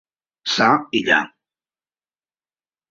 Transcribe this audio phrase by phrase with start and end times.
[0.53, 0.69] Ça
[1.01, 1.21] i lla.